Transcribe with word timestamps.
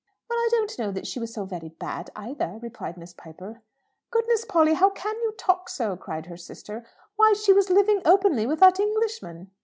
"Well, 0.27 0.39
I 0.39 0.47
don't 0.49 0.79
know 0.79 0.89
that 0.93 1.05
she 1.05 1.19
was 1.19 1.31
so 1.31 1.45
very 1.45 1.69
bad 1.69 2.09
either," 2.15 2.57
replied 2.59 2.97
Miss 2.97 3.13
Piper. 3.13 3.61
"Goodness, 4.09 4.45
Polly! 4.45 4.73
How 4.73 4.89
can 4.89 5.15
you 5.17 5.31
talk 5.37 5.69
so!" 5.69 5.95
cried 5.95 6.25
her 6.25 6.37
sister. 6.37 6.83
"Why, 7.17 7.33
she 7.33 7.53
was 7.53 7.69
living 7.69 8.01
openly 8.03 8.47
with 8.47 8.61
that 8.61 8.79
Englishman!" 8.79 9.51